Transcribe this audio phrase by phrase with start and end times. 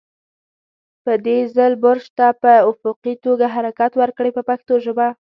[1.03, 5.07] په دې ځل برش ته په افقي توګه حرکت ورکړئ په پښتو ژبه.